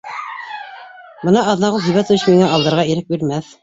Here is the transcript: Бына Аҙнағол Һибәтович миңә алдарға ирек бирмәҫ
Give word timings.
Бына 1.27 1.45
Аҙнағол 1.53 1.87
Һибәтович 1.91 2.29
миңә 2.35 2.53
алдарға 2.59 2.91
ирек 2.97 3.17
бирмәҫ 3.19 3.59